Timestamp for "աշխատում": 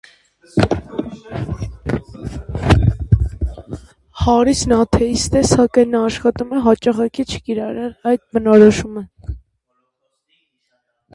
6.11-6.57